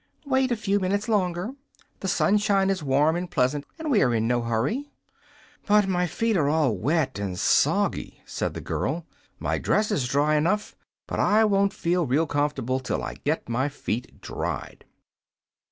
"Wait 0.25 0.51
a 0.51 0.55
few 0.55 0.79
minutes 0.79 1.07
longer. 1.07 1.51
The 1.99 2.07
sunshine 2.07 2.71
is 2.71 2.81
warm 2.81 3.15
and 3.15 3.29
pleasant, 3.29 3.67
and 3.77 3.91
we 3.91 4.01
are 4.01 4.15
in 4.15 4.27
no 4.27 4.41
hurry." 4.41 4.89
"But 5.67 5.87
my 5.87 6.07
feet 6.07 6.35
are 6.35 6.49
all 6.49 6.75
wet 6.75 7.19
and 7.19 7.37
soggy," 7.37 8.23
said 8.25 8.55
the 8.55 8.61
girl. 8.61 9.05
"My 9.37 9.59
dress 9.59 9.91
is 9.91 10.07
dry 10.07 10.37
enough, 10.37 10.75
but 11.05 11.19
I 11.19 11.45
won't 11.45 11.71
feel 11.71 12.07
real 12.07 12.25
comfor'ble 12.25 12.79
till 12.79 13.03
I 13.03 13.13
get 13.23 13.47
my 13.47 13.69
feet 13.69 14.19
dried." 14.21 14.85